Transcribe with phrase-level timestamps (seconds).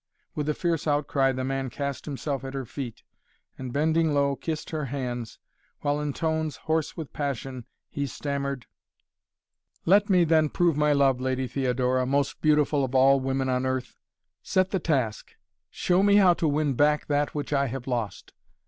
[0.33, 3.03] With a fierce outcry the man cast himself at her feet,
[3.55, 5.37] and, bending low, kissed her hands,
[5.81, 8.65] while, in tones, hoarse with passion, he stammered:
[9.85, 13.95] "Let me then prove my love, Lady Theodora, most beautiful of all women on earth!
[14.41, 15.35] Set the task!
[15.69, 18.33] Show me how to win back that which I have lost!